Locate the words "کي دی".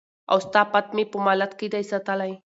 1.59-1.83